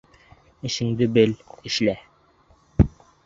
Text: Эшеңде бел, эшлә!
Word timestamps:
Эшеңде 0.69 1.07
бел, 1.17 1.35
эшлә! 1.71 1.95